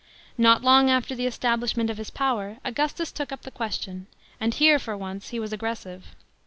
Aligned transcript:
Not 0.35 0.63
long 0.63 0.89
after 0.89 1.13
the 1.13 1.27
establishment 1.27 1.91
of 1.91 1.97
his 1.99 2.09
power, 2.09 2.57
Augustus 2.65 3.11
took 3.11 3.31
up 3.31 3.43
the 3.43 3.51
question, 3.51 4.07
and 4.39 4.51
here 4.51 4.79
for 4.79 4.97
once, 4.97 5.27
he 5.29 5.39
was 5.39 5.53
aggressive. 5.53 6.15